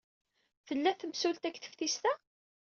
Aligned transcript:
Tella 0.67 0.91
temsulta 0.99 1.49
deg 1.49 1.55
teftist-a? 1.57 2.13